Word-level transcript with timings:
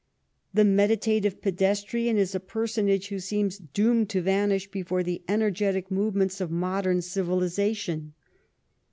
The 0.51 0.63
medita 0.63 1.21
tive 1.21 1.43
pedestrian 1.43 2.17
is 2.17 2.33
a 2.33 2.39
personage 2.39 3.09
who 3.09 3.19
seems 3.19 3.59
doomed 3.59 4.09
to 4.09 4.23
vanish 4.23 4.71
before 4.71 5.03
the 5.03 5.21
energetic 5.27 5.91
movements 5.91 6.41
of 6.41 6.49
modern 6.49 7.03
civilization. 7.03 8.15